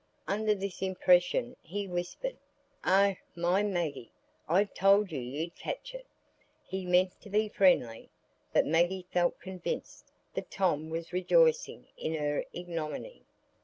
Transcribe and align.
Under 0.27 0.55
this 0.55 0.81
impression, 0.81 1.55
he 1.61 1.87
whispered, 1.87 2.35
"Oh, 2.83 3.13
my! 3.35 3.61
Maggie, 3.61 4.11
I 4.49 4.63
told 4.63 5.11
you 5.11 5.19
you'd 5.19 5.53
catch 5.55 5.93
it." 5.93 6.07
He 6.63 6.87
meant 6.87 7.21
to 7.21 7.29
be 7.29 7.47
friendly, 7.47 8.09
but 8.51 8.65
Maggie 8.65 9.05
felt 9.11 9.39
convinced 9.39 10.11
that 10.33 10.49
Tom 10.49 10.89
was 10.89 11.13
rejoicing 11.13 11.85
in 11.99 12.15
her 12.15 12.43
ignominy. 12.51 13.25